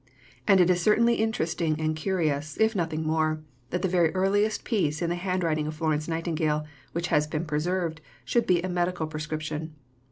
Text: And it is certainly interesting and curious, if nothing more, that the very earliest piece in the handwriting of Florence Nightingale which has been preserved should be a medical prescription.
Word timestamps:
And 0.47 0.59
it 0.59 0.71
is 0.71 0.81
certainly 0.81 1.13
interesting 1.13 1.79
and 1.79 1.95
curious, 1.95 2.57
if 2.59 2.75
nothing 2.75 3.03
more, 3.05 3.39
that 3.69 3.83
the 3.83 3.87
very 3.87 4.09
earliest 4.15 4.63
piece 4.63 4.99
in 4.99 5.11
the 5.11 5.15
handwriting 5.15 5.67
of 5.67 5.75
Florence 5.75 6.07
Nightingale 6.07 6.65
which 6.91 7.09
has 7.09 7.27
been 7.27 7.45
preserved 7.45 8.01
should 8.25 8.47
be 8.47 8.63
a 8.63 8.67
medical 8.67 9.05
prescription. 9.05 9.75